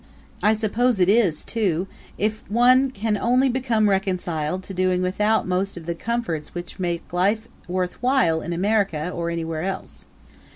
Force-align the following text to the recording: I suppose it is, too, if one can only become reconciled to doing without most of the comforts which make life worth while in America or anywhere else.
I 0.41 0.53
suppose 0.53 0.99
it 0.99 1.09
is, 1.09 1.45
too, 1.45 1.85
if 2.17 2.43
one 2.49 2.89
can 2.89 3.19
only 3.19 3.49
become 3.49 3.87
reconciled 3.87 4.63
to 4.63 4.73
doing 4.73 5.03
without 5.03 5.47
most 5.47 5.77
of 5.77 5.85
the 5.85 5.93
comforts 5.93 6.55
which 6.55 6.79
make 6.79 7.13
life 7.13 7.47
worth 7.67 8.01
while 8.01 8.41
in 8.41 8.51
America 8.51 9.11
or 9.11 9.29
anywhere 9.29 9.61
else. 9.61 10.07